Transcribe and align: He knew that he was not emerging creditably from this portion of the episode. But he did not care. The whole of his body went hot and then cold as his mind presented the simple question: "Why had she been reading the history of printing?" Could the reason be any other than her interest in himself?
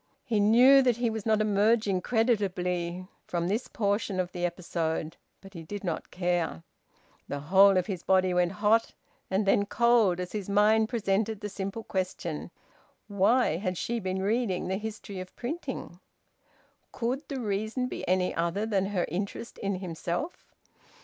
He 0.25 0.39
knew 0.39 0.81
that 0.81 0.97
he 0.97 1.11
was 1.11 1.27
not 1.27 1.41
emerging 1.41 2.01
creditably 2.01 3.05
from 3.27 3.47
this 3.47 3.67
portion 3.67 4.19
of 4.19 4.31
the 4.31 4.43
episode. 4.43 5.15
But 5.41 5.53
he 5.53 5.61
did 5.61 5.83
not 5.83 6.09
care. 6.09 6.63
The 7.27 7.39
whole 7.39 7.77
of 7.77 7.85
his 7.85 8.01
body 8.01 8.33
went 8.33 8.53
hot 8.53 8.95
and 9.29 9.45
then 9.45 9.67
cold 9.67 10.19
as 10.19 10.31
his 10.31 10.49
mind 10.49 10.89
presented 10.89 11.39
the 11.41 11.49
simple 11.49 11.83
question: 11.83 12.49
"Why 13.09 13.57
had 13.57 13.77
she 13.77 13.99
been 13.99 14.23
reading 14.23 14.69
the 14.69 14.77
history 14.77 15.19
of 15.19 15.35
printing?" 15.35 15.99
Could 16.91 17.27
the 17.27 17.39
reason 17.39 17.85
be 17.85 18.07
any 18.07 18.33
other 18.33 18.65
than 18.65 18.87
her 18.87 19.05
interest 19.07 19.59
in 19.59 19.75
himself? 19.75 20.51